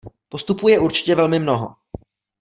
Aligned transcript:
Postupů 0.29 0.67
je 0.67 0.79
určitě 0.79 1.15
velmi 1.15 1.39
mnoho. 1.39 1.75